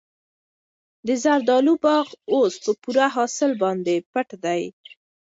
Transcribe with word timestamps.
د 1.07 1.09
زردالو 1.23 1.73
باغ 1.85 2.07
اوس 2.33 2.53
په 2.63 2.71
پوره 2.81 3.07
حاصل 3.15 3.51
باندې 3.63 3.95
پټ 4.11 4.29
دی. 4.43 4.61